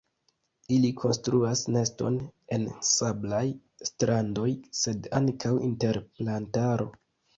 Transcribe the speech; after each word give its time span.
Ili 0.75 0.89
konstruas 1.01 1.61
neston 1.75 2.17
en 2.57 2.65
sablaj 2.91 3.43
strandoj 3.91 4.49
sed 4.81 5.07
ankaŭ 5.21 5.53
inter 5.71 6.01
plantaro. 6.17 6.91